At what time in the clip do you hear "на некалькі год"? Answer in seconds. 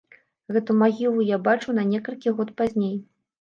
1.81-2.55